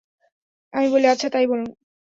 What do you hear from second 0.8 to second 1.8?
বলি, আচ্ছা, তাই বলুন।